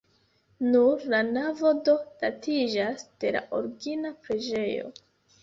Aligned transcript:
Nur 0.69 1.03
la 1.13 1.19
navo 1.33 1.73
do 1.89 1.95
datiĝas 2.23 3.05
de 3.25 3.35
la 3.37 3.43
origina 3.61 4.13
preĝejo. 4.25 4.91